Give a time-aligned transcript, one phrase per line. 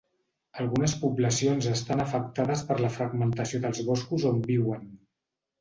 [0.61, 4.91] Algunes poblacions estan afectades per la fragmentació dels boscos on viuen.